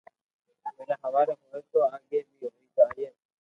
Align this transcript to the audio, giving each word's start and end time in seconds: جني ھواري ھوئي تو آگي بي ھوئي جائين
جني 0.75 0.95
ھواري 1.01 1.33
ھوئي 1.41 1.61
تو 1.71 1.79
آگي 1.93 2.17
بي 2.37 2.45
ھوئي 2.53 2.65
جائين 2.75 3.13